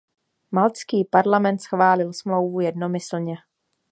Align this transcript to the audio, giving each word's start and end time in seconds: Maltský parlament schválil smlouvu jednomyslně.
Maltský 0.51 1.05
parlament 1.05 1.59
schválil 1.61 2.13
smlouvu 2.13 2.59
jednomyslně. 2.59 3.35